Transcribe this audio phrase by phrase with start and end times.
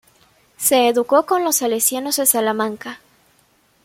[0.57, 2.99] Se educó con los Salesianos de Salamanca.